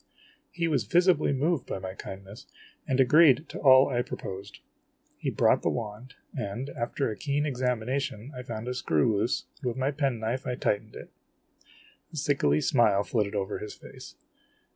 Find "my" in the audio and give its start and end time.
1.77-1.93, 9.77-9.91